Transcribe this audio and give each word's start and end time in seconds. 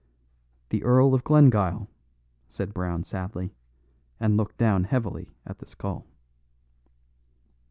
"The 0.69 0.83
Earl 0.83 1.13
of 1.13 1.23
Glengyle," 1.23 1.87
said 2.47 2.73
Brown 2.73 3.03
sadly, 3.03 3.53
and 4.19 4.35
looked 4.35 4.57
down 4.57 4.85
heavily 4.85 5.29
at 5.45 5.59
the 5.59 5.67
skull. 5.67 6.07